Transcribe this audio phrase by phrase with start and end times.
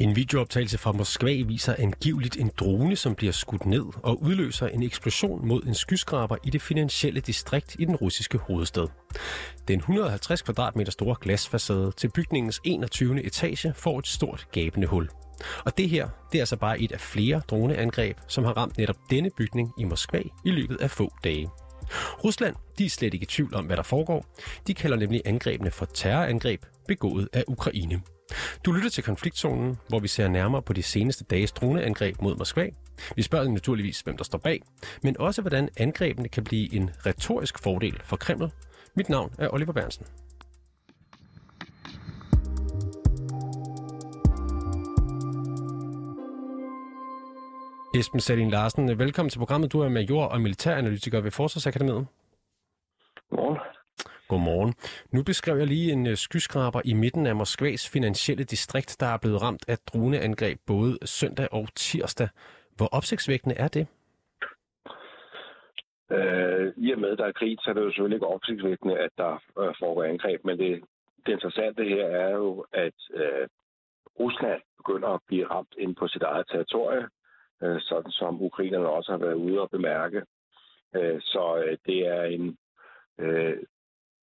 [0.00, 4.82] En videooptagelse fra Moskva viser angiveligt en drone, som bliver skudt ned og udløser en
[4.82, 8.86] eksplosion mod en skyskraber i det finansielle distrikt i den russiske hovedstad.
[9.68, 13.24] Den 150 kvadratmeter store glasfacade til bygningens 21.
[13.24, 15.08] etage får et stort gabende hul.
[15.64, 18.96] Og det her, det er altså bare et af flere droneangreb, som har ramt netop
[19.10, 21.48] denne bygning i Moskva i løbet af få dage.
[22.24, 24.26] Rusland de er slet ikke i tvivl om, hvad der foregår.
[24.66, 28.00] De kalder nemlig angrebene for terrorangreb begået af Ukraine.
[28.64, 32.68] Du lytter til konfliktzonen, hvor vi ser nærmere på de seneste dages droneangreb mod Moskva.
[33.16, 34.62] Vi spørger naturligvis, hvem der står bag,
[35.02, 38.50] men også hvordan angrebene kan blive en retorisk fordel for Kreml.
[38.96, 40.06] Mit navn er Oliver Bernsen.
[47.94, 49.72] Esben Salin Larsen, velkommen til programmet.
[49.72, 52.06] Du er major og militæranalytiker ved Forsvarsakademiet.
[53.30, 53.58] Godmorgen.
[54.30, 54.74] Godmorgen.
[55.14, 59.18] Nu beskrev jeg lige en øh, skyskraber i midten af Moskvas finansielle distrikt, der er
[59.22, 62.28] blevet ramt af droneangreb både søndag og tirsdag.
[62.76, 63.86] Hvor opsigtsvækkende er det?
[66.16, 68.98] Øh, I og med, at der er krig, så er det jo selvfølgelig ikke opsigtsvækkende,
[68.98, 70.44] at der øh, foregår angreb.
[70.44, 70.82] Men det,
[71.26, 73.48] det interessante her er jo, at øh,
[74.20, 77.04] Rusland begynder at blive ramt ind på sit eget territorie,
[77.62, 80.22] øh, sådan som ukrainerne også har været ude og bemærke.
[80.96, 82.56] Øh, så øh, det er en
[83.18, 83.56] øh,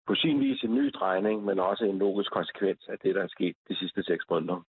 [0.08, 3.28] på sin vis en ny drejning, men også en logisk konsekvens af det, der er
[3.28, 4.62] sket de sidste seks måneder.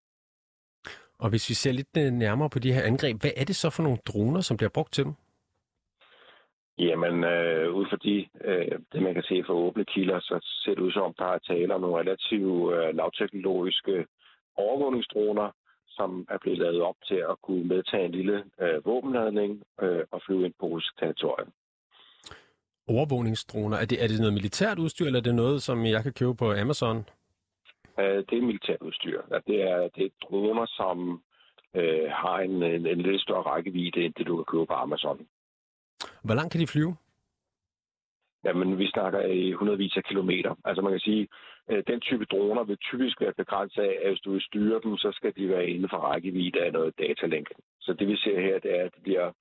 [1.19, 3.71] Og hvis vi ser lidt øh, nærmere på de her angreb, hvad er det så
[3.71, 5.15] for nogle droner, som bliver brugt til dem?
[6.79, 10.75] Jamen, øh, ud fra de, øh, det man kan se fra åbne kilder, så ser
[10.75, 14.07] det ud som, der er tale om nogle relativt øh, lavteknologiske
[14.57, 15.51] overvågningsdroner,
[15.89, 20.23] som er blevet lavet op til at kunne medtage en lille øh, våbenladning øh, og
[20.27, 21.53] flyve ind på russisk territorium
[22.89, 23.77] overvågningsdroner.
[23.77, 26.35] Er det, er det noget militært udstyr, eller er det noget, som jeg kan købe
[26.35, 26.97] på Amazon?
[27.99, 29.23] Uh, det er militært udstyr.
[29.47, 31.23] Det er, det er droner, som
[31.75, 35.27] uh, har en, en, en lidt større rækkevidde, end det du kan købe på Amazon.
[36.23, 36.97] Hvor langt kan de flyve?
[38.45, 40.55] Jamen, vi snakker i hundredvis af kilometer.
[40.65, 41.29] Altså man kan sige,
[41.69, 44.97] at den type droner vil typisk være begrænset af, at hvis du vil styre dem,
[44.97, 47.49] så skal de være inden for rækkevidde af noget datalink.
[47.81, 49.33] Så det vi ser her, det er, at de bliver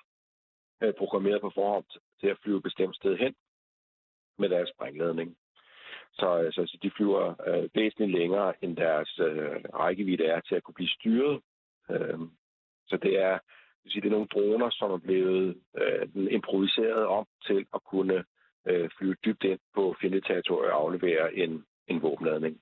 [0.81, 1.85] øh, programmeret på forhånd
[2.19, 3.33] til at flyve et bestemt sted hen
[4.39, 5.37] med deres sprængladning.
[6.13, 10.55] Så øh, så, altså, de flyver øh, væsentligt længere, end deres øh, rækkevidde er til
[10.55, 11.41] at kunne blive styret.
[11.91, 12.19] Øh,
[12.87, 13.39] så det er,
[13.87, 18.23] sige, det er nogle droner, som er blevet øh, improviseret om til at kunne
[18.67, 22.61] øh, flyve dybt ind på fjendeterritoriet og aflevere en, en våbenladning.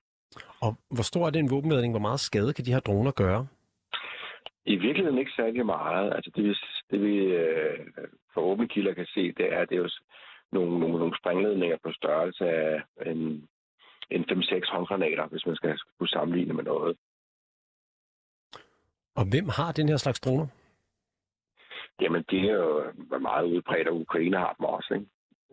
[0.60, 1.92] Og hvor stor er den våbenladning?
[1.92, 3.46] Hvor meget skade kan de her droner gøre?
[4.66, 6.12] I virkeligheden ikke særlig meget.
[6.14, 6.54] Altså det, vi,
[6.90, 7.86] det vi øh,
[8.34, 9.90] for åbne kilder kan se, det er, det er jo
[10.52, 13.48] nogle, nogle, nogle sprængledninger på størrelse af en,
[14.10, 16.96] en 5-6 håndgranater, hvis man skal kunne sammenligne med noget.
[19.16, 20.46] Og hvem har den her slags droner?
[22.00, 25.06] Jamen, det er jo meget udbredt, og Ukraine har dem også, ikke?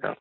[0.03, 0.13] Ja.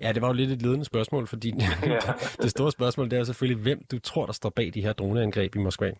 [0.00, 1.98] Ja, det var jo lidt et ledende spørgsmål, fordi ja.
[2.44, 5.56] det store spørgsmål det er selvfølgelig, hvem du tror, der står bag de her droneangreb
[5.56, 5.92] i Moskva?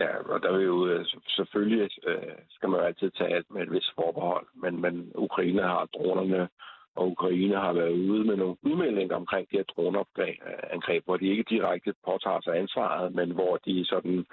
[0.00, 3.62] Ja, og der vil jo øh, selvfølgelig øh, skal man jo altid tage alt med
[3.62, 6.48] et vis forbehold, men, men Ukraine har dronerne,
[6.96, 11.44] og Ukraine har været ude med nogle udmeldinger omkring de her droneangreb, hvor de ikke
[11.50, 14.26] direkte påtager sig ansvaret, men hvor de sådan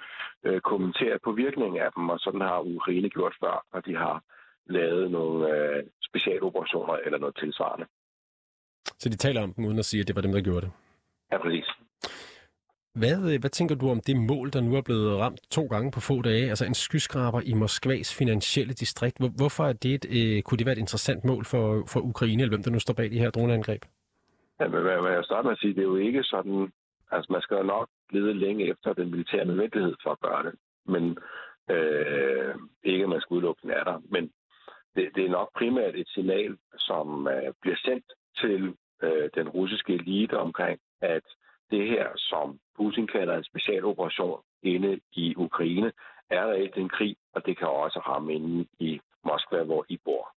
[0.44, 4.22] øh, kommenterer på virkningen af dem, og sådan har Ukraine gjort før, når de har
[4.66, 7.86] lavet nogle øh, specialoperationer eller noget tilsvarende.
[8.84, 10.72] Så de taler om dem uden at sige, at det var dem, der gjorde det?
[11.32, 11.68] Ja, præcis.
[13.02, 15.90] Hvad, øh, hvad tænker du om det mål, der nu er blevet ramt to gange
[15.90, 16.48] på få dage?
[16.52, 19.16] Altså en skyskraber i Moskvas finansielle distrikt.
[19.40, 22.54] Hvorfor er det et, øh, kunne det være et interessant mål for, for Ukraine, eller
[22.54, 23.82] hvem der nu står bag de her droneangreb?
[24.60, 26.72] Ja, men hvad, hvad jeg starter med at sige, det er jo ikke sådan...
[27.10, 30.54] Altså man skal jo nok lede længe efter den militære nødvendighed for at gøre det.
[30.86, 31.18] Men
[31.74, 33.98] øh, ikke at man skal udelukke den er der.
[34.10, 34.30] Men
[34.94, 38.04] det, det er nok primært et signal, som øh, bliver sendt
[38.40, 41.26] til øh, den russiske elite omkring, at
[41.70, 45.92] det her, som Putin kalder en specialoperation inde i Ukraine,
[46.30, 50.34] er reelt en krig, og det kan også ramme inde i Moskva, hvor I bor.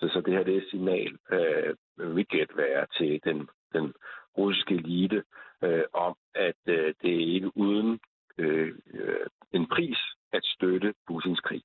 [0.00, 3.94] Så, så det her det er et signal, øh, vi gæt være til den, den
[4.38, 5.24] russiske elite,
[5.64, 8.00] øh, om at øh, det er ikke uden
[8.38, 9.98] øh, øh en pris
[10.32, 11.62] at støtte Putins krig.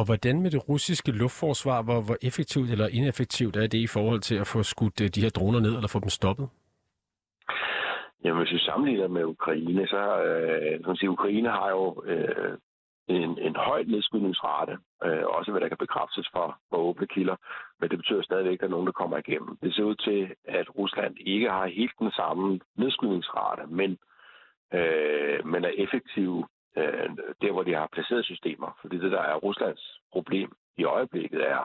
[0.00, 4.20] Og hvordan med det russiske luftforsvar, hvor, hvor effektivt eller ineffektivt er det i forhold
[4.20, 6.48] til at få skudt øh, de her droner ned eller få dem stoppet?
[8.24, 12.52] Jamen, hvis vi sammenligner med Ukraine, så øh, kan sige, Ukraine har jo øh,
[13.08, 14.72] en, en høj nedskydningsrate,
[15.04, 17.36] øh, også hvad der kan bekræftes for, for åbne kilder,
[17.80, 19.56] men det betyder stadigvæk, at der er nogen, der kommer igennem.
[19.62, 23.90] Det ser ud til, at Rusland ikke har helt den samme nedskydningsrate, men,
[24.78, 26.44] øh, men er effektiv
[26.76, 27.08] øh,
[27.42, 28.78] der, hvor de har placeret systemer.
[28.80, 31.64] Fordi det, der er Ruslands problem i øjeblikket, er,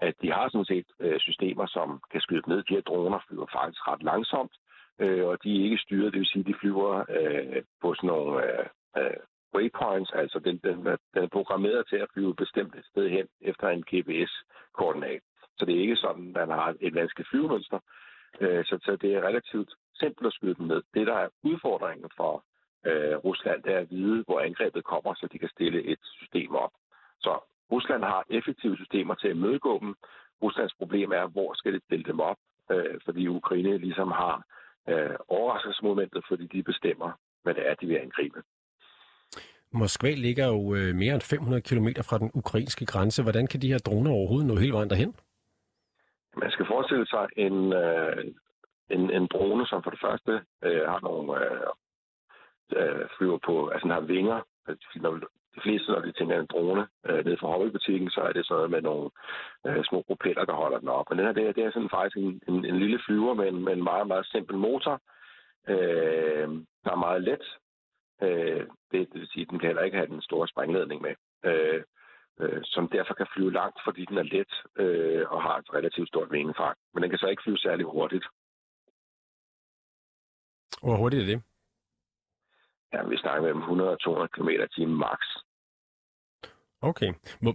[0.00, 2.62] at de har sådan set øh, systemer, som kan skyde ned.
[2.62, 4.54] De her droner flyver faktisk ret langsomt,
[5.00, 8.08] øh, og de er ikke styret, det vil sige, at de flyver øh, på sådan
[8.08, 8.66] nogle øh,
[8.96, 9.20] øh,
[9.54, 10.76] waypoints, altså den, den,
[11.14, 15.22] den er programmeret til at flyve bestemt et sted hen efter en GPS-koordinat.
[15.58, 17.78] Så det er ikke sådan, at man har et vanskeligt flyvemønster.
[18.40, 20.82] Øh, så, så det er relativt simpelt at skyde dem ned.
[20.94, 22.44] Det, der er udfordringen for
[22.86, 26.54] øh, Rusland, det er at vide, hvor angrebet kommer, så de kan stille et system
[26.54, 26.72] op.
[27.20, 27.32] Så
[27.72, 29.94] Rusland har effektive systemer til at mødegå dem.
[30.42, 32.36] Ruslands problem er, hvor skal de stille dem op,
[32.70, 34.44] øh, fordi Ukraine ligesom har
[34.88, 37.10] øh, overraskelsesmomentet, fordi de bestemmer,
[37.42, 38.42] hvad det er, de vil angribe.
[39.72, 43.22] Moskva ligger jo øh, mere end 500 km fra den ukrainske grænse.
[43.22, 45.14] Hvordan kan de her droner overhovedet nå hele vejen derhen?
[46.36, 48.24] Man skal forestille sig en, øh,
[48.90, 50.32] en, en drone, som for det første
[50.64, 51.66] øh, har nogle øh
[53.22, 54.40] flyver på, altså den har vinger.
[54.68, 55.12] Altså, når
[55.54, 58.70] de fleste, når de tænker en drone øh, nede fra hobbybutikken, så er det sådan
[58.70, 59.10] med nogle
[59.66, 61.06] øh, små propeller, der holder den op.
[61.08, 63.48] Men den her, det, er, det er sådan faktisk en, en, en lille flyver med
[63.48, 64.94] en, med en meget, meget simpel motor,
[65.68, 66.48] øh,
[66.84, 67.44] der er meget let.
[68.22, 71.14] Øh, det, det vil sige, at den kan heller ikke have den store sprængladning med.
[71.44, 71.82] Øh,
[72.40, 74.52] øh, som derfor kan flyve langt, fordi den er let
[74.82, 76.76] øh, og har et relativt stort vingefang.
[76.92, 78.26] Men den kan så ikke flyve særlig hurtigt.
[80.82, 81.42] Hvor hurtigt er det?
[82.92, 85.20] Ja, vi snakker mellem 100 og 200 km timen max.
[86.82, 87.12] Okay.
[87.42, 87.54] Hvor,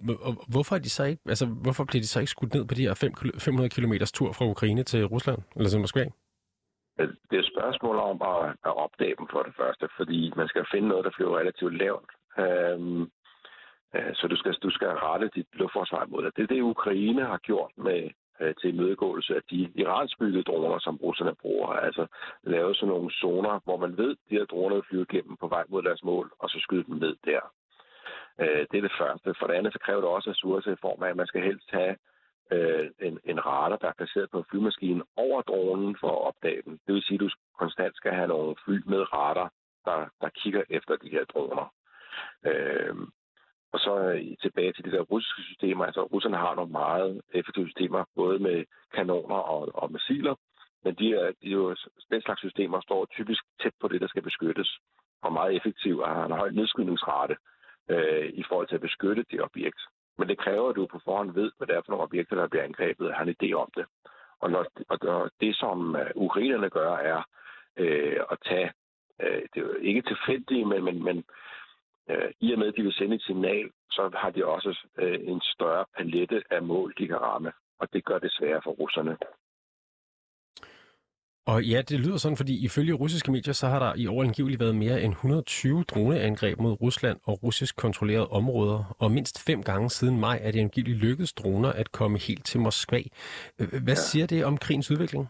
[0.53, 2.87] hvorfor, er de så ikke, altså, hvorfor bliver de så ikke skudt ned på de
[2.87, 2.93] her
[3.39, 6.05] 500 km tur fra Ukraine til Rusland, eller til Moskva?
[6.97, 10.65] Det er et spørgsmål om at, at opdage dem for det første, fordi man skal
[10.71, 12.09] finde noget, der flyver relativt lavt.
[12.39, 13.01] Øhm,
[13.95, 16.35] øh, så du skal, du skal rette dit luftforsvar mod det.
[16.35, 18.09] Det er det, Ukraine har gjort med
[18.77, 21.67] imødegåelse af de iransbyggede droner, som russerne bruger.
[21.67, 22.07] Altså
[22.43, 25.47] lave sådan nogle zoner, hvor man ved, at de her droner vil flyve igennem på
[25.47, 27.41] vej mod deres mål, og så skyde dem ned der.
[28.41, 29.35] Øh, det er det første.
[29.39, 31.69] For det andet, så kræver det også ressourcer i form af, at man skal helst
[31.71, 31.95] have
[32.51, 36.79] øh, en, en radar, der er placeret på flymaskinen over dronen for at opdage den.
[36.87, 37.29] Det vil sige, at du
[37.59, 39.51] konstant skal have nogle fly med radar,
[39.85, 41.73] der, der kigger efter de her droner.
[42.45, 42.95] Øh,
[43.73, 45.85] og så øh, tilbage til de der russiske systemer.
[45.85, 50.35] Altså, russerne har nogle meget effektive systemer, både med kanoner og, og missiler.
[50.83, 51.75] Men de er, de er jo,
[52.11, 54.77] den slags systemer står typisk tæt på det, der skal beskyttes.
[55.21, 57.35] Og meget effektive og har en høj nedskydningsrate
[57.89, 59.79] øh, i forhold til at beskytte det objekt.
[60.17, 62.47] Men det kræver, at du på forhånd ved, hvad det er for nogle objekter, der
[62.47, 63.85] bliver angrebet, og har en idé om det.
[64.39, 67.23] Og, når, og det, som øh, ukrainerne gør, er
[67.77, 68.71] øh, at tage,
[69.21, 71.23] øh, det er jo ikke tilfældigt, men, men, men
[72.09, 75.19] øh, i og med, at de vil sende et signal, så har de også øh,
[75.21, 77.51] en større palette af mål, de kan ramme.
[77.79, 79.17] Og det gør det sværere for russerne.
[81.51, 84.59] Og ja, det lyder sådan, fordi ifølge russiske medier, så har der i år angiveligt
[84.59, 89.89] været mere end 120 droneangreb mod Rusland og russisk kontrollerede områder, og mindst fem gange
[89.89, 93.01] siden maj er det angiveligt lykkedes droner at komme helt til Moskva.
[93.57, 94.05] Hvad ja.
[94.09, 95.25] siger det om krigens udvikling?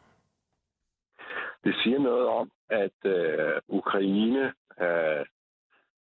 [1.63, 4.44] Det siger noget om, at øh, Ukraine
[4.81, 5.25] øh,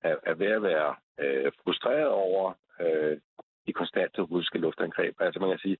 [0.03, 3.21] er, er ved at være øh, frustreret over øh,
[3.67, 5.21] de konstante russiske luftangreb.
[5.21, 5.79] Altså man kan sige,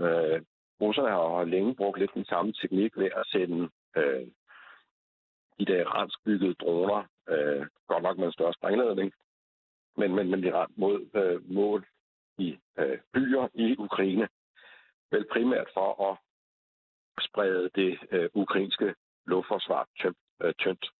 [0.00, 0.42] øh,
[0.80, 4.26] russerne har længe brugt lidt den samme teknik ved at sende øh,
[5.58, 9.12] de der iransk byggede droner, øh, godt nok med en større sprængladning,
[9.96, 11.86] men, men, men de mod øh, mål
[12.38, 14.28] i øh, byer i Ukraine.
[15.10, 16.18] Vel primært for at
[17.20, 18.94] sprede det øh, ukrainske
[19.26, 20.18] luftforsvar tyndt.
[20.42, 20.90] Øh, tyndt.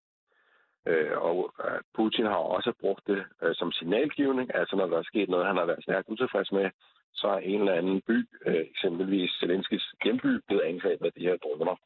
[0.87, 5.03] Øh, og øh, Putin har også brugt det øh, som signalgivning, altså når der er
[5.03, 6.71] sket noget, han har været stærkt utilfreds med,
[7.15, 11.37] så er en eller anden by, øh, eksempelvis Zelenskis hjemby, blevet angrebet af de her
[11.37, 11.77] droner.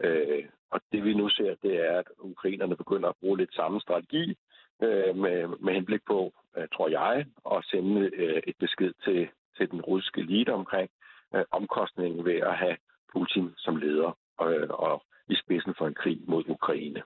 [0.00, 3.80] Øh, og det vi nu ser, det er, at ukrainerne begynder at bruge lidt samme
[3.80, 4.36] strategi
[4.82, 9.70] øh, med, med henblik på, øh, tror jeg, at sende øh, et besked til, til
[9.70, 10.90] den russiske elite omkring
[11.34, 12.76] øh, omkostningen ved at have
[13.12, 17.02] Putin som leder øh, og i spidsen for en krig mod Ukraine.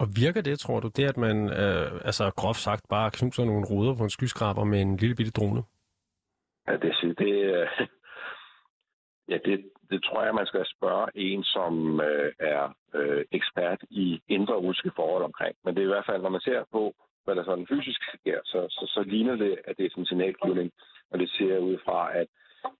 [0.00, 3.66] Og virker det, tror du, det at man, øh, altså groft sagt, bare knuser nogle
[3.70, 5.62] ruder på en skyskraber med en lille bitte drone?
[6.68, 7.68] Ja, det, det, øh,
[9.32, 9.56] ja, det,
[9.90, 14.92] det tror jeg, man skal spørge en, som øh, er øh, ekspert i indre russiske
[14.96, 15.56] forhold omkring.
[15.64, 18.40] Men det er i hvert fald, når man ser på, hvad der sådan fysisk sker,
[18.44, 20.70] så, så, så ligner det, at det er sådan en signalgivning.
[21.10, 22.26] Og det ser ud fra, at,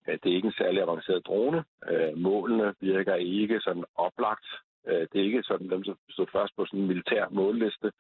[0.06, 1.64] at det er ikke en særlig avanceret drone.
[1.90, 4.46] Øh, målene virker ikke sådan oplagt.
[4.88, 7.92] Øh, det er ikke sådan dem, som stod først på sådan en militær målliste.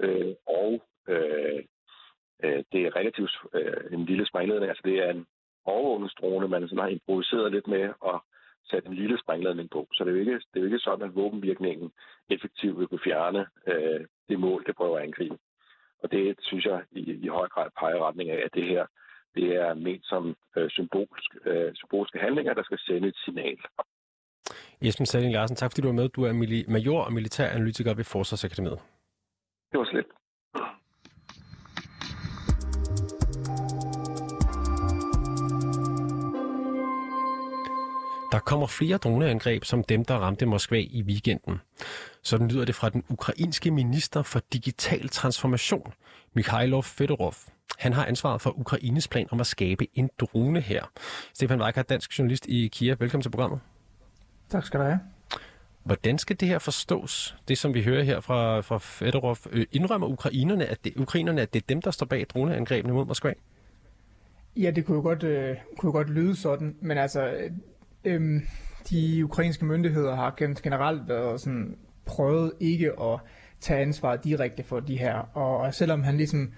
[0.00, 1.64] Øh, og øh,
[2.44, 4.68] øh, det er relativt øh, en lille sprængledning.
[4.68, 5.26] Altså det er en
[5.64, 8.24] overvågningsdrone, man sådan har improviseret lidt med og
[8.70, 9.88] sat en lille sprængladning på.
[9.92, 11.92] Så det er jo ikke, det er jo ikke sådan, at våbenvirkningen
[12.30, 15.38] effektivt vil kunne fjerne øh, det mål, det prøver at angribe.
[16.02, 18.86] Og det synes jeg i, i høj grad peger retning af, at det her
[19.36, 23.58] det er ment som øh, symbolsk, øh, symbolske handlinger, der skal sende et signal.
[24.82, 26.08] Jesper Salling Larsen, tak fordi du var med.
[26.08, 26.32] Du er
[26.68, 28.78] major og militæranalytiker ved Forsvarsakademiet.
[29.72, 30.06] Det var slet.
[38.32, 41.60] Der kommer flere droneangreb som dem, der ramte Moskva i weekenden.
[42.22, 45.92] Sådan lyder det fra den ukrainske minister for digital transformation,
[46.34, 47.34] Mikhailov Fedorov.
[47.78, 50.84] Han har ansvaret for Ukraines plan om at skabe en drone her.
[51.34, 52.96] Stefan Weikart, dansk journalist i Kiev.
[53.00, 53.60] Velkommen til programmet.
[54.50, 54.98] Tak skal du have.
[55.84, 57.36] Hvordan skal det her forstås?
[57.48, 59.36] Det, som vi hører her fra, fra Fedorov.
[59.50, 63.06] Øh, indrømmer ukrainerne, at det, ukrainerne, at det er dem, der står bag droneangrebene mod
[63.06, 63.32] Moskva?
[64.56, 67.34] Ja, det kunne jo godt, øh, kunne jo godt lyde sådan, men altså,
[68.04, 68.42] øh,
[68.90, 73.20] de ukrainske myndigheder har generelt været sådan, prøvet ikke at
[73.60, 76.52] tage ansvar direkte for de her, og, og selvom han ligesom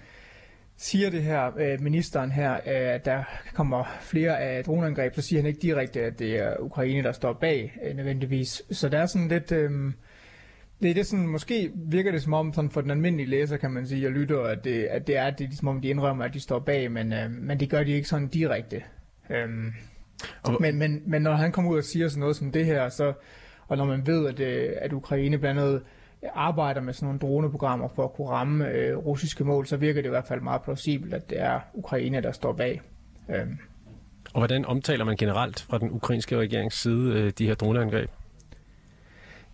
[0.81, 5.41] siger det her, øh, ministeren her, øh, at der kommer flere af droneangreb, så siger
[5.41, 8.61] han ikke direkte, at det er Ukraine, der står bag øh, nødvendigvis.
[8.71, 9.51] Så der er sådan lidt...
[9.51, 9.71] Øh,
[10.81, 13.71] det er det sådan, måske virker det som om, sådan for den almindelige læser, kan
[13.71, 16.33] man sige, og lytter, at det, at det er det, som om de indrømmer, at
[16.33, 18.83] de står bag, men, øh, men det gør de ikke sådan direkte.
[19.29, 19.73] Øhm,
[20.43, 20.57] og...
[20.61, 23.13] men, men, men når han kommer ud og siger sådan noget som det her, så,
[23.67, 25.81] og når man ved, at, øh, at Ukraine blandt andet
[26.33, 30.07] arbejder med sådan nogle droneprogrammer for at kunne ramme øh, russiske mål, så virker det
[30.07, 32.81] i hvert fald meget plausibelt, at det er Ukraine, der står bag.
[33.29, 33.57] Øhm.
[34.33, 38.09] Og hvordan omtaler man generelt fra den ukrainske regerings side øh, de her droneangreb?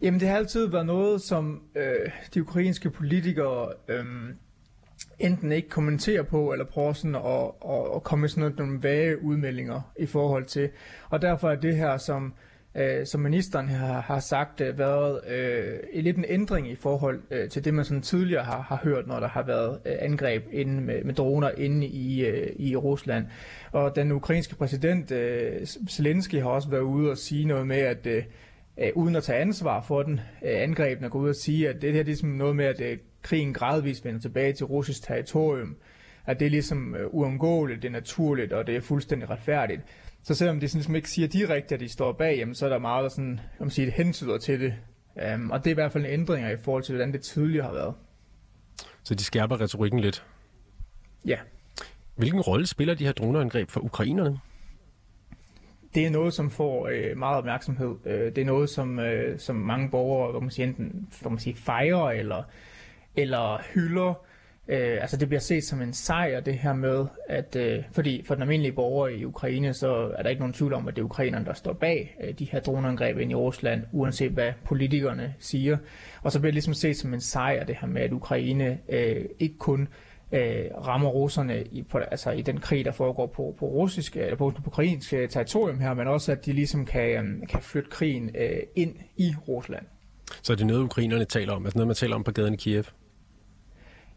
[0.02, 4.06] Jamen det har altid været noget, som øh, de ukrainske politikere øh,
[5.20, 9.24] enten ikke kommenterer på, eller prøver sådan at, at, at komme med sådan nogle vage
[9.24, 10.70] udmeldinger i forhold til.
[11.10, 12.34] Og derfor er det her, som
[12.76, 17.50] øh, som ministeren har, har sagt, øh, været øh, lidt en ændring i forhold øh,
[17.50, 20.82] til det, man sådan tidligere har, har hørt, når der har været øh, angreb inde
[20.82, 23.26] med, med droner inde i, øh, i Rusland.
[23.72, 28.06] Og den ukrainske præsident øh, Zelensky har også været ude og sige noget med, at
[28.06, 28.24] øh,
[28.78, 30.14] øh, uden at tage ansvar for den,
[30.46, 32.98] øh, angrebene går ud og sige, at det her det er noget med, at øh,
[33.22, 35.76] krigen gradvist vender tilbage til russisk territorium,
[36.26, 39.82] at det er ligesom øh, uundgåeligt, det er naturligt, og det er fuldstændig retfærdigt.
[40.24, 42.70] Så selvom de sådan, ligesom ikke siger direkte, at de står bag, jamen, så er
[42.70, 44.74] der meget, der sådan, om sige, hensyder til det.
[45.36, 47.66] Um, og det er i hvert fald en ændring i forhold til, hvordan det tidligere
[47.66, 47.94] har været.
[49.04, 50.26] Så de skærper retorikken lidt?
[51.26, 51.38] Ja.
[52.16, 54.40] Hvilken rolle spiller de her droneangreb for ukrainerne?
[55.96, 57.96] Det er noget, som får øh, meget opmærksomhed.
[58.06, 61.40] Øh, det er noget, som, øh, som mange borgere hvor man siger, enten hvor man
[61.40, 62.44] siger, fejrer eller,
[63.16, 64.26] eller hylder.
[64.68, 68.34] Øh, altså det bliver set som en sejr det her med, at øh, fordi for
[68.34, 71.06] den almindelige borger i Ukraine, så er der ikke nogen tvivl om, at det er
[71.06, 75.78] ukrainerne, der står bag øh, de her droneangreb ind i Rusland, uanset hvad politikerne siger.
[76.24, 79.26] Og så bliver det ligesom set som en sejr det her med, at Ukraine øh,
[79.40, 79.88] ikke kun
[80.32, 84.36] øh, rammer russerne i, på, altså i den krig, der foregår på, på russisk, eller
[84.36, 87.90] på, på ukrainsk øh, territorium her, men også at de ligesom kan, øh, kan flytte
[87.90, 89.86] krigen øh, ind i Rusland.
[90.42, 92.58] Så er det noget, ukrainerne taler om, altså noget, man taler om på gaden i
[92.58, 92.84] Kiev?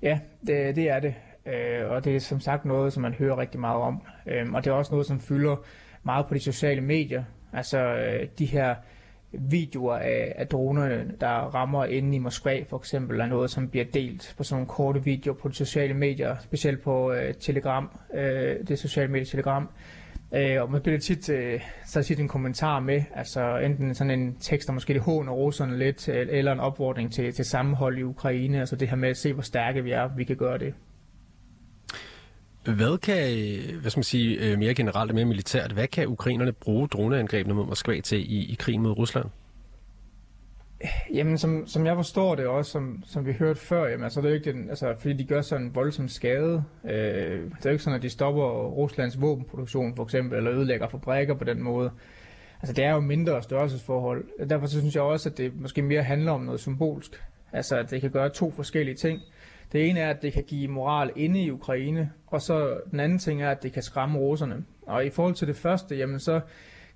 [0.02, 1.14] Ja, det, det er det.
[1.47, 4.02] Øh, og det er som sagt noget, som man hører rigtig meget om.
[4.26, 5.57] Øh, og det er også noget, som fylder
[6.02, 7.25] meget på de sociale medier.
[7.52, 8.75] Altså øh, de her
[9.33, 13.85] videoer af, af dronerne, der rammer inde i Moskva for eksempel, er noget, som bliver
[13.85, 18.57] delt på sådan nogle korte videoer på de sociale medier, specielt på øh, Telegram, øh,
[18.69, 19.69] det sociale medie Telegram.
[20.35, 24.37] Øh, og man bliver tit, øh, så tit en kommentar med, altså enten sådan en
[24.40, 28.02] tekst, der måske det håner russerne lidt, øh, eller en opfordring til, til sammenhold i
[28.02, 30.75] Ukraine, altså det her med at se, hvor stærke vi er, vi kan gøre det.
[32.64, 33.16] Hvad kan,
[33.80, 37.54] hvad skal man sige, øh, mere generelt og mere militært, hvad kan ukrainerne bruge droneangrebene
[37.54, 39.26] mod Moskva til i, i krigen mod Rusland?
[41.14, 44.26] Jamen, som, som jeg forstår det også, som, som vi hørte før, jamen, altså, det
[44.26, 46.64] er jo ikke den, altså, fordi de gør sådan en voldsom skade.
[46.85, 50.88] Øh, det er jo ikke sådan, at de stopper Ruslands våbenproduktion, for eksempel, eller ødelægger
[50.88, 51.90] fabrikker på den måde.
[52.61, 54.49] Altså, det er jo mindre størrelsesforhold.
[54.49, 57.23] Derfor så synes jeg også, at det måske mere handler om noget symbolsk.
[57.52, 59.20] Altså, at det kan gøre to forskellige ting.
[59.73, 63.18] Det ene er, at det kan give moral inde i Ukraine, og så den anden
[63.18, 64.64] ting er, at det kan skræmme russerne.
[64.82, 66.40] Og i forhold til det første, jamen så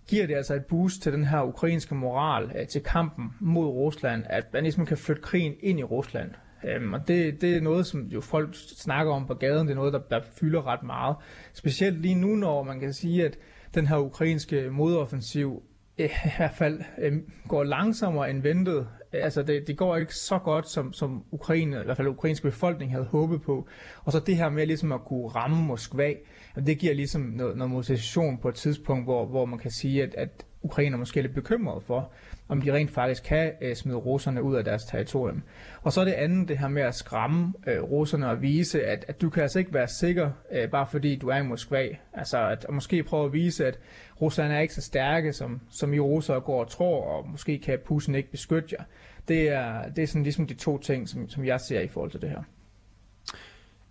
[0.09, 4.25] giver det altså et boost til den her ukrainske moral, øh, til kampen mod Rusland,
[4.27, 6.31] at man ligesom kan flytte krigen ind i Rusland.
[6.65, 9.77] Øhm, og det, det er noget, som jo folk snakker om på gaden, det er
[9.77, 11.17] noget, der, der fylder ret meget.
[11.53, 13.39] Specielt lige nu, når man kan sige, at
[13.75, 15.63] den her ukrainske modoffensiv
[15.99, 17.13] øh, i hvert fald øh,
[17.49, 18.89] går langsommere end ventet.
[19.13, 22.93] Altså det, det går ikke så godt, som, som Ukraine, i hvert fald ukrainske befolkning
[22.93, 23.69] havde håbet på.
[24.05, 26.15] Og så det her med ligesom at kunne ramme Moskva,
[26.57, 30.15] det giver ligesom noget, noget motivation på et tidspunkt, hvor, hvor man kan sige, at,
[30.15, 32.13] at Ukraine måske er lidt bekymret for,
[32.49, 35.43] om de rent faktisk kan øh, smide russerne ud af deres territorium.
[35.83, 39.05] Og så er det andet det her med at skræmme øh, russerne og vise, at,
[39.09, 41.89] at du kan altså ikke være sikker, øh, bare fordi du er i Moskva.
[42.13, 43.79] Altså at, og måske prøve at vise, at
[44.21, 47.79] Rusland er ikke så stærke, som, som I russere går og tror, og måske kan
[47.85, 48.85] Putin ikke beskytte jer.
[49.29, 52.11] Det er, det er sådan ligesom de to ting, som, som jeg ser i forhold
[52.11, 52.43] til det her.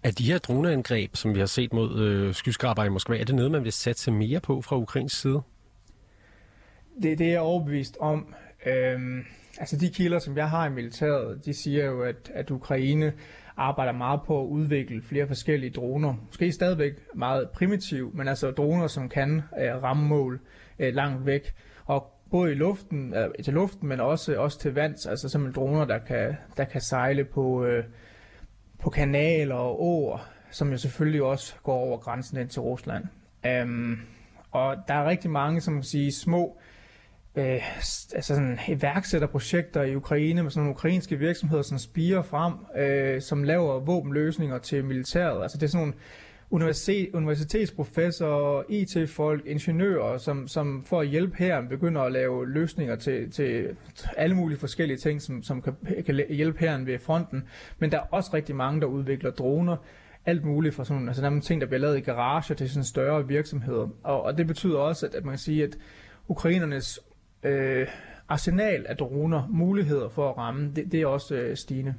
[0.03, 3.35] Er de her droneangreb, som vi har set mod øh, skyskraber i Moskva, er det
[3.35, 5.41] noget, man vil satse mere på fra Ukrains side?
[7.01, 8.33] Det, det er overbevist om.
[8.65, 9.25] Øhm,
[9.59, 13.13] altså de kilder, som jeg har i militæret, de siger jo, at, at Ukraine
[13.57, 16.13] arbejder meget på at udvikle flere forskellige droner.
[16.27, 20.39] Måske stadigvæk meget primitiv, men altså droner, som kan øh, ramme mål
[20.79, 21.53] øh, langt væk.
[21.85, 25.85] Og både i luften, øh, til luften, men også, også til vands, altså simpelthen droner,
[25.85, 27.83] der kan, der kan sejle på, øh,
[28.81, 33.03] på kanaler og åer, som jo selvfølgelig også går over grænsen ind til Rusland.
[33.45, 33.99] Øhm,
[34.51, 36.57] og der er rigtig mange, som man sige, små
[37.35, 37.61] øh,
[38.15, 43.43] altså sådan iværksætterprojekter i Ukraine med sådan nogle ukrainske virksomheder, som spiger frem, øh, som
[43.43, 45.43] laver våbenløsninger til militæret.
[45.43, 45.99] Altså det er sådan nogle
[46.51, 53.31] universitet, universitetsprofessorer, IT-folk, ingeniører, som, som for at hjælpe her begynder at lave løsninger til,
[53.31, 53.77] til
[54.17, 55.73] alle mulige forskellige ting, som, som kan,
[56.05, 57.43] kan hjælpe her ved fronten.
[57.79, 59.77] Men der er også rigtig mange, der udvikler droner,
[60.25, 63.27] alt muligt fra sådan altså der ting, der bliver lavet i garager til sådan større
[63.27, 63.87] virksomheder.
[64.03, 65.77] Og, og det betyder også, at, at man kan sige, at
[66.27, 66.99] ukrainernes
[67.43, 67.87] øh,
[68.29, 71.95] arsenal af droner, muligheder for at ramme, det, det er også øh, stigende.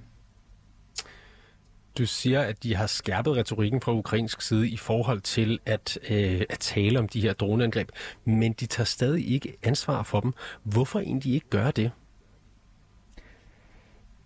[1.99, 6.42] Du siger, at de har skærpet retorikken fra ukrainsk side i forhold til at, øh,
[6.50, 7.88] at tale om de her droneangreb,
[8.25, 10.32] men de tager stadig ikke ansvar for dem.
[10.62, 11.90] Hvorfor egentlig ikke gøre det?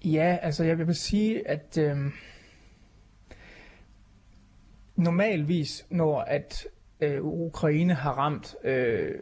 [0.05, 1.97] Ja, altså jeg vil sige, at øh,
[4.97, 6.67] normalvis, når at
[7.01, 9.15] øh, Ukraine har ramt øh,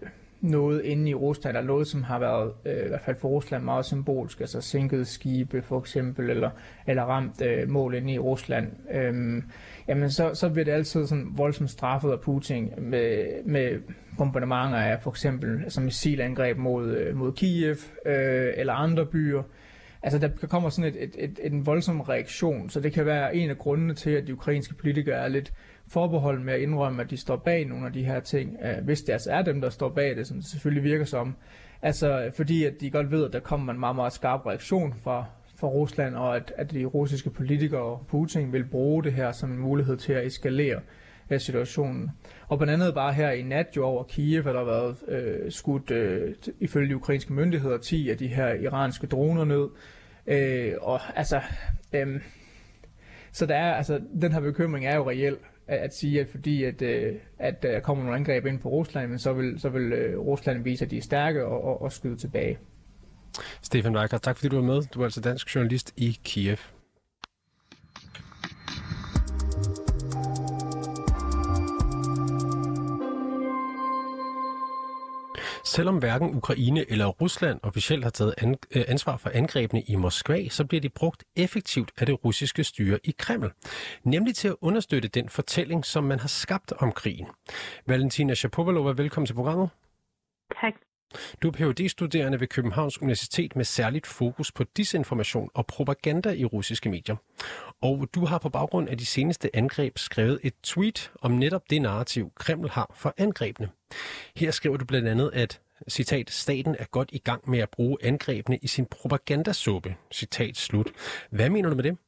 [0.45, 3.65] noget inde i Rusland, eller noget, som har været, øh, i hvert fald for Rusland,
[3.65, 6.51] meget symbolsk, altså sænket skibe for eksempel, eller,
[6.87, 9.43] eller ramt øh, mål inde i Rusland, øh,
[9.89, 13.81] jamen så, så bliver det altid sådan voldsomt straffet af Putin med, med
[14.19, 17.77] bombardementer af for eksempel altså missilangreb mod, øh, mod Kiev
[18.07, 19.43] øh, eller andre byer.
[20.03, 23.51] Altså der kommer sådan et, et, et, en voldsom reaktion, så det kan være en
[23.51, 25.53] af grundene til, at de ukrainske politikere er lidt
[25.89, 29.03] forbehold med at indrømme, at de står bag nogle af de her ting, øh, hvis
[29.03, 31.37] det altså er dem, der står bag det, som det selvfølgelig virker som.
[31.83, 35.25] Altså fordi at de godt ved, at der kommer en meget, meget skarp reaktion fra,
[35.57, 39.51] fra Rusland, og at, at de russiske politikere og Putin vil bruge det her som
[39.51, 40.81] en mulighed til at eskalere
[41.31, 42.11] af situationen.
[42.49, 45.91] Og blandt andet bare her i nat jo over Kiev, har der været øh, skudt,
[45.91, 49.69] øh, ifølge de ukrainske myndigheder, 10 af de her iranske droner ned.
[50.27, 51.41] Øh, og altså,
[51.93, 52.21] øh,
[53.33, 56.65] så der er, altså, den her bekymring er jo reel at, at sige, at fordi
[56.65, 59.93] at, øh, at der kommer nogle angreb ind på Rusland, men så vil, så vil
[59.93, 62.59] øh, Rusland vise, at de er stærke og, og, og skyde tilbage.
[63.63, 64.83] Stefan Weikert, tak fordi du var med.
[64.95, 66.57] Du er altså dansk journalist i Kiev.
[75.75, 80.65] Selvom hverken Ukraine eller Rusland officielt har taget øh, ansvar for angrebene i Moskva, så
[80.65, 83.53] bliver de brugt effektivt af det russiske styre i Kreml.
[84.05, 87.27] Nemlig til at understøtte den fortælling, som man har skabt om krigen.
[87.87, 89.69] Valentina Shapovalova, velkommen til programmet.
[90.61, 90.75] Tak.
[91.43, 96.91] Du er Ph.D.-studerende ved Københavns Universitet med særligt fokus på disinformation og propaganda i russiske
[96.91, 97.17] medier.
[97.83, 101.83] Og du har på baggrund af de seneste angreb skrevet et tweet om netop det
[101.83, 103.69] narrativ, Kreml har for angrebene.
[104.37, 107.97] Her skriver du blandt andet, at citat, staten er godt i gang med at bruge
[108.03, 110.93] angrebene i sin propagandasuppe, citat slut.
[111.31, 111.99] Hvad mener du med det?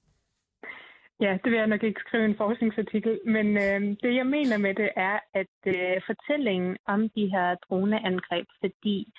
[1.21, 4.75] Ja, det vil jeg nok ikke skrive en forskningsartikel, men øh, det jeg mener med
[4.75, 9.13] det er, at øh, fortællingen om de her droneangreb, fordi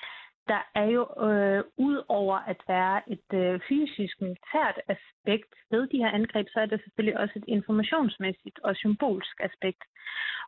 [0.47, 5.97] der er jo øh, ud over at være et øh, fysisk militært aspekt ved de
[5.97, 9.83] her angreb, så er der selvfølgelig også et informationsmæssigt og symbolsk aspekt.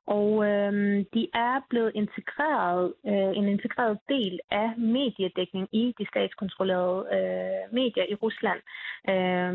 [0.05, 6.99] Og øh, de er blevet integreret, øh, en integreret del af mediedækning i de statskontrollerede
[7.15, 8.61] øh, medier i Rusland.
[9.09, 9.53] Øh,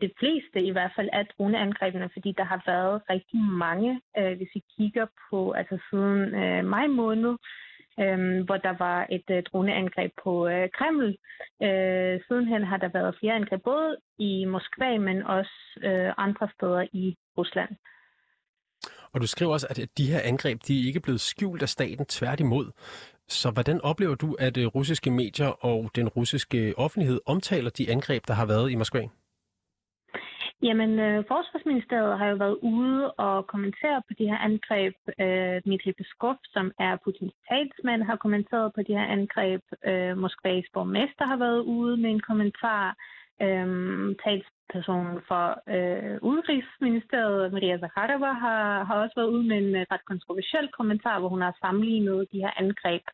[0.00, 4.54] det fleste i hvert fald er droneangrebene, fordi der har været rigtig mange, øh, hvis
[4.54, 7.36] vi kigger på altså siden øh, maj måned,
[8.00, 11.08] øh, hvor der var et øh, droneangreb på øh, Kreml.
[11.62, 16.86] Øh, sidenhen har der været flere angreb, både i Moskva, men også øh, andre steder
[16.92, 17.70] i Rusland.
[19.14, 22.04] Og du skriver også, at de her angreb, de er ikke blevet skjult af staten,
[22.06, 22.70] tværtimod.
[23.28, 28.22] Så hvordan oplever du, at øh, russiske medier og den russiske offentlighed omtaler de angreb,
[28.28, 29.08] der har været i Moskva?
[30.62, 34.94] Jamen, øh, Forsvarsministeriet har jo været ude og kommentere på de her angreb.
[35.20, 39.62] Øh, Dmitri Peskov, som er Putins talsmand, har kommenteret på de her angreb.
[39.84, 42.96] Øh, Moskvas borgmester har været ude med en kommentar.
[43.42, 43.66] Øh,
[44.24, 50.04] talspersonen for øh, Udenrigsministeriet, Maria Zakharova, har, har også været ude med en øh, ret
[50.04, 53.04] kontroversiel kommentar, hvor hun har sammenlignet de her angreb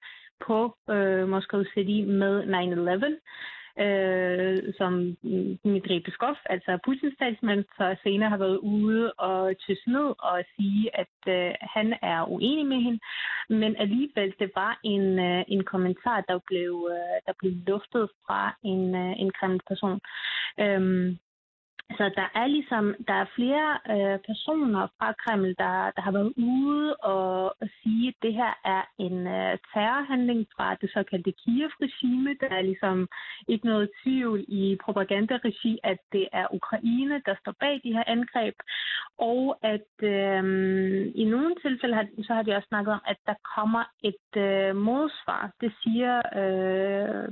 [0.46, 5.16] på øh, Moscow City med 9-11 øh, som
[5.64, 10.96] Dmitri Peskov, altså Putins statsmand, så senere har været ude og tysse ned og sige,
[11.02, 13.00] at øh, han er uenig med hende.
[13.48, 18.56] Men alligevel, det var en, øh, en kommentar, der blev, øh, der blev luftet fra
[18.62, 20.00] en, øh, en Kreml-person.
[20.60, 21.18] Øhm,
[21.96, 26.32] så der er ligesom der er flere øh, personer fra Kreml, der, der har været
[26.36, 32.36] ude og, og sige, at det her er en øh, terrorhandling fra det såkaldte Kiev-regime.
[32.40, 33.08] Der er ligesom
[33.48, 38.54] ikke noget tvivl i propagandaregi, at det er Ukraine, der står bag de her angreb.
[39.18, 40.42] Og at øh,
[41.14, 44.76] i nogle tilfælde har, så har de også snakket om, at der kommer et øh,
[44.76, 45.50] modsvar.
[45.60, 47.28] Det siger øh,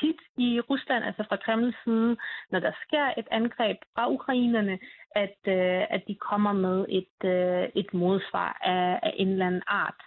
[0.00, 2.16] tit i Rusland, altså fra Kremls side,
[2.50, 4.78] når der sker et angreb, angreb fra ukrainerne,
[5.14, 9.62] at, øh, at de kommer med et, øh, et modsvar af, af en eller anden
[9.66, 10.00] art.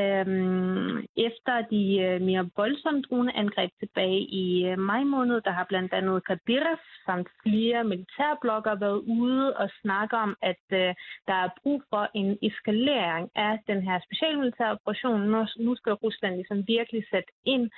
[0.00, 5.92] Øhm, efter de øh, mere voldsomme droneangreb tilbage i øh, maj måned, der har blandt
[5.92, 10.94] andet Kadyrov samt flere militærblokker været ude og snakke om, at øh,
[11.28, 15.20] der er brug for en eskalering af den her specialmilitære operation.
[15.20, 17.70] Nu, nu skal Rusland ligesom virkelig sætte ind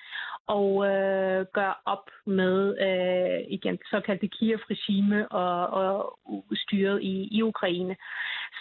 [0.47, 5.95] og øh, gøre op med øh, igen såkaldte Kiev-regime og, og
[6.55, 7.97] styret i, i Ukraine.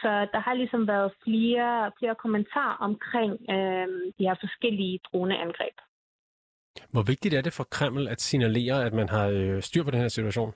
[0.02, 5.78] Så der har ligesom været flere, flere kommentarer omkring øh, de her forskellige droneangreb.
[6.92, 10.00] Hvor vigtigt er det for Kreml at signalere, at man har øh, styr på den
[10.00, 10.54] her situation?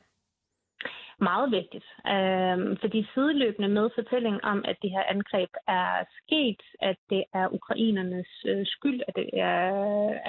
[1.21, 6.97] Meget vigtigt, øh, fordi sideløbende med fortælling om, at det her angreb er sket, at
[7.09, 9.69] det er ukrainernes øh, skyld, at det er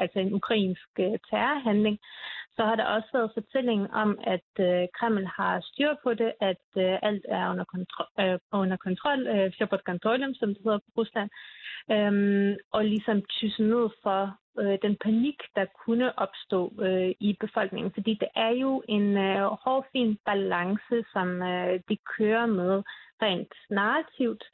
[0.03, 1.99] altså en ukrainsk øh, terrorhandling,
[2.57, 6.65] så har der også været fortælling om, at øh, Kreml har styr på det, at
[6.77, 9.53] øh, alt er under, kontrol, øh, under kontrol, øh,
[10.35, 11.31] som det hedder på Rusland,
[11.91, 14.21] øh, og ligesom tysse ned for
[14.59, 17.93] øh, den panik, der kunne opstå øh, i befolkningen.
[17.93, 22.83] Fordi det er jo en øh, hård, fin balance, som øh, de kører med
[23.23, 24.45] rent narrativt,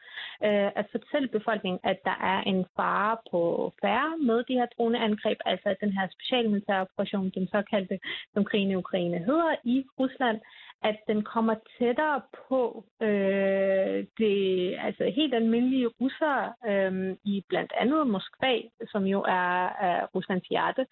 [0.44, 5.38] øh, at fortælle befolkningen, at der er en fare på færre med de her droneangreb,
[5.44, 7.98] altså den her specialmilitære operation, den såkaldte,
[8.34, 10.40] som krigen i Ukraine hedder, i Rusland,
[10.82, 14.38] at den kommer tættere på øh, det
[14.86, 18.54] altså helt almindelige russere øh, i blandt andet Moskva,
[18.92, 20.86] som jo er, er Ruslands hjerte,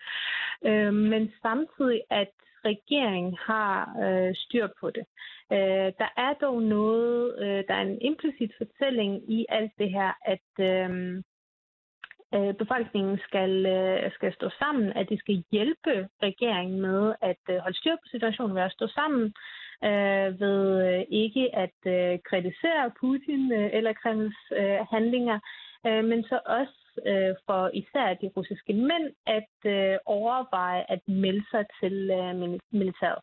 [0.65, 2.31] øh, men samtidig at
[2.64, 5.05] regeringen har øh, styr på det.
[5.53, 10.12] Øh, der er dog noget, øh, der er en implicit fortælling i alt det her,
[10.24, 11.22] at øh,
[12.35, 17.57] øh, befolkningen skal, øh, skal stå sammen, at de skal hjælpe regeringen med at øh,
[17.57, 19.35] holde styr på situationen ved at stå sammen,
[19.85, 25.38] øh, ved øh, ikke at øh, kritisere Putin øh, eller Kremls øh, handlinger,
[25.87, 31.45] øh, men så også øh, for især de russiske mænd at øh, overveje at melde
[31.51, 33.21] sig til øh, militæret.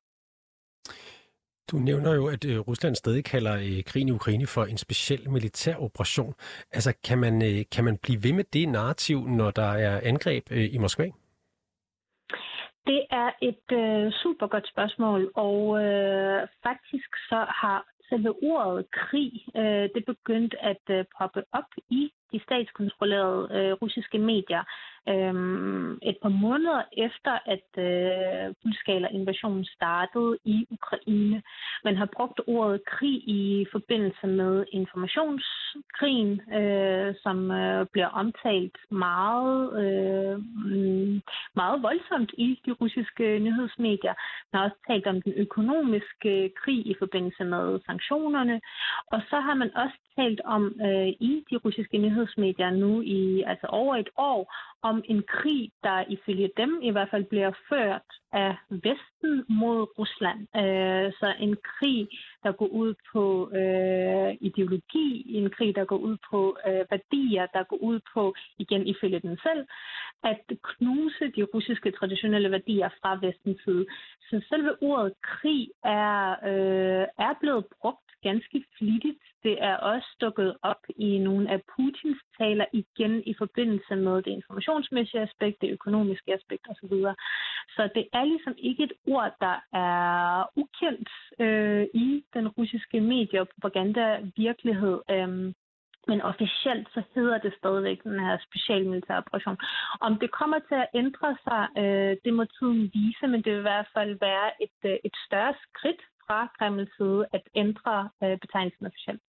[1.72, 5.30] Du nævner jo, at øh, Rusland stadig kalder øh, krigen i Ukraine for en speciel
[5.30, 6.34] militær operation.
[6.72, 10.52] Altså, kan man, øh, kan man blive ved med det narrativ, når der er angreb
[10.52, 11.08] i Moskva?
[12.88, 19.32] Det er et øh, super godt spørgsmål, og øh, faktisk så har selve ordet krig,
[19.56, 24.64] øh, det begyndt at øh, poppe op i de statskontrollerede øh, russiske medier
[25.10, 25.34] øh,
[26.10, 31.42] et par måneder efter, at øh, fuldskala invasionen startede i Ukraine.
[31.84, 39.60] Man har brugt ordet krig i forbindelse med informationskrigen, øh, som øh, bliver omtalt meget,
[39.84, 40.38] øh,
[40.72, 41.22] mm,
[41.56, 44.14] meget voldsomt i de russiske nyhedsmedier.
[44.52, 48.62] Man har også talt om den økonomiske øh, krig i forbindelse med sanktionerne,
[49.12, 53.68] og så har man også talt om øh, i de russiske nyhedsmedier nu i altså
[53.68, 58.56] over et år, om en krig, der ifølge dem i hvert fald bliver ført af
[58.70, 60.40] Vesten mod Rusland.
[60.62, 62.08] Øh, så en krig,
[62.44, 67.64] der går ud på øh, ideologi, en krig, der går ud på øh, værdier, der
[67.64, 69.66] går ud på, igen ifølge den selv,
[70.24, 73.86] at knuse de russiske traditionelle værdier fra vestens side.
[74.30, 79.20] Så selve ordet krig er, øh, er blevet brugt ganske flittigt.
[79.44, 84.32] Det er også dukket op i nogle af Putins taler igen i forbindelse med det
[84.32, 86.94] informationsmæssige aspekt, det økonomiske aspekt osv.
[87.76, 93.42] Så det er ligesom ikke et ord, der er ukendt øh, i den russiske medie-
[93.42, 95.00] og propaganda-virkelighed.
[95.10, 95.54] Øh,
[96.08, 99.58] men officielt så hedder det stadigvæk den her specialmilitære operation.
[100.02, 103.60] Om det kommer til at ændre sig, øh, det må tiden vise, men det vil
[103.60, 108.38] i hvert fald være et, øh, et større skridt fra Kremls side at ændre øh,
[108.44, 109.22] betegnelsen officielt.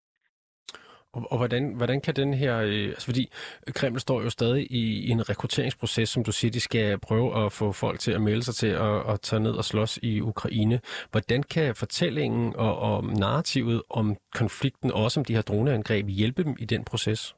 [1.12, 2.58] Og, og hvordan, hvordan kan den her...
[2.58, 3.32] Øh, altså fordi
[3.66, 7.52] Kreml står jo stadig i, i en rekrutteringsproces, som du siger, de skal prøve at
[7.52, 10.80] få folk til at melde sig til at, at tage ned og slås i Ukraine.
[11.10, 16.56] Hvordan kan fortællingen og, og narrativet om konflikten, også om de her droneangreb, hjælpe dem
[16.58, 17.34] i den proces?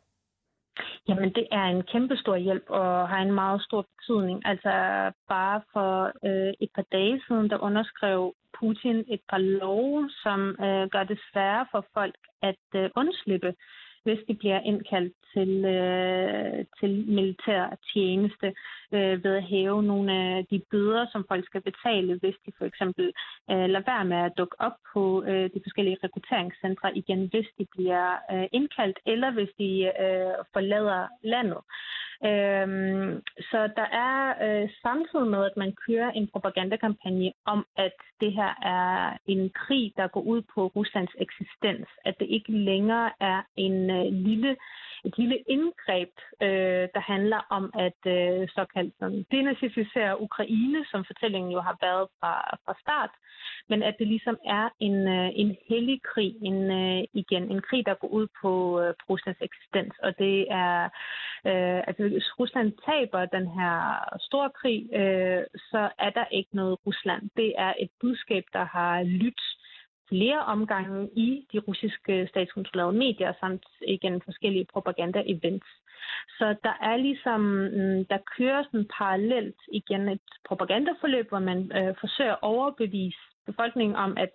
[1.08, 4.46] Jamen, det er en kæmpe stor hjælp og har en meget stor betydning.
[4.46, 4.72] Altså,
[5.28, 10.88] bare for øh, et par dage siden, der underskrev Putin et par love, som øh,
[10.90, 13.54] gør det sværere for folk at øh, undslippe
[14.05, 18.49] hvis de bliver indkaldt til, øh, til militær tjeneste
[18.93, 22.64] øh, ved at hæve nogle af de bøder, som folk skal betale, hvis de for
[22.64, 23.12] eksempel
[23.51, 27.67] øh, lader være med at dukke op på øh, de forskellige rekrutteringscentre igen, hvis de
[27.77, 29.71] bliver øh, indkaldt, eller hvis de
[30.05, 31.61] øh, forlader landet.
[32.31, 38.33] Øhm, så der er øh, samtidig med, at man kører en propagandakampagne om, at det
[38.33, 43.43] her er en krig, der går ud på Ruslands eksistens, at det ikke længere er
[43.57, 44.57] en øh, lille
[45.04, 51.52] et lille indgreb, øh, der handler om at øh, såkaldt sådan, denazificere Ukraine, som fortællingen
[51.52, 53.11] jo har været fra, fra start,
[53.68, 57.87] men at det ligesom er en, øh, en hellig krig, en, øh, igen, en krig,
[57.87, 60.85] der går ud på, øh, på Ruslands eksistens, og det er,
[61.50, 63.76] øh, altså hvis Rusland taber den her
[64.18, 67.22] store krig, øh, så er der ikke noget Rusland.
[67.37, 69.63] Det er et budskab, der har lyttet
[70.09, 75.69] flere omgange i de russiske statskontrollerede medier, samt igen forskellige propaganda-events.
[76.38, 81.95] Så der er ligesom, mm, der kører sådan parallelt igen et propagandaforløb, hvor man øh,
[82.01, 84.31] forsøger at overbevise befolkningen om, at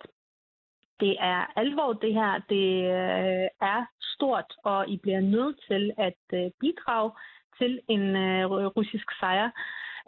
[1.00, 6.22] det er alvor det her, det øh, er stort, og I bliver nødt til at
[6.32, 7.10] øh, bidrage
[7.58, 8.44] til en øh,
[8.76, 9.50] russisk sejr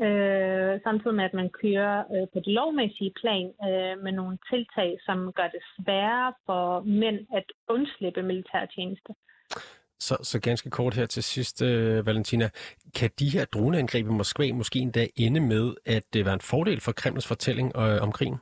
[0.07, 4.99] øh, samtidig med at man kører øh, på det lovmæssige plan øh, med nogle tiltag,
[5.07, 9.13] som gør det sværere for mænd at undslippe militærtjeneste.
[10.07, 12.49] Så, så ganske kort her til sidst, øh, Valentina.
[12.99, 16.81] Kan de her droneangreb i Moskva måske endda ende med at det være en fordel
[16.81, 18.39] for Kremls fortælling øh, om krigen?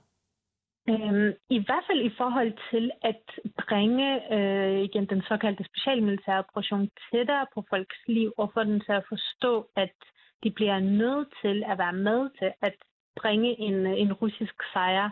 [0.89, 3.23] Øhm, I hvert fald i forhold til at
[3.67, 8.93] bringe øh, igen den såkaldte specialmilitære operation tættere på folks liv og få den til
[8.93, 9.97] at forstå, at
[10.45, 12.75] de bliver nødt til at være med til at
[13.17, 15.09] bringe en, en russisk sejr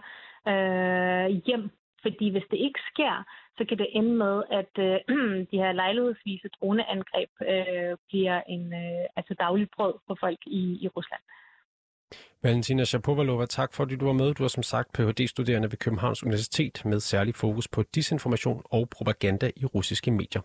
[0.52, 1.70] øh, hjem.
[2.02, 3.24] Fordi hvis det ikke sker,
[3.58, 4.96] så kan det ende med, at øh,
[5.50, 10.88] de her lejlighedsvise droneangreb øh, bliver en øh, altså daglig brød for folk i, i
[10.88, 11.22] Rusland.
[12.42, 14.34] Valentina Shapovalova, tak fordi du var med.
[14.34, 19.50] Du er som sagt Ph.D.-studerende ved Københavns Universitet med særlig fokus på disinformation og propaganda
[19.56, 20.42] i russiske medier.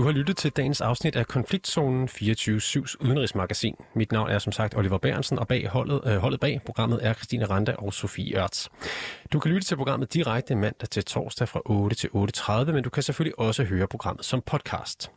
[0.00, 3.74] Du har lyttet til dagens afsnit af Konfliktzonen 24-7's udenrigsmagasin.
[3.94, 7.12] Mit navn er som sagt Oliver Bærensen, og bag holdet, øh, holdet bag programmet er
[7.12, 8.68] Christine Randa og Sofie Ørts.
[9.32, 12.90] Du kan lytte til programmet direkte mandag til torsdag fra 8 til 8.30, men du
[12.90, 15.10] kan selvfølgelig også høre programmet som podcast.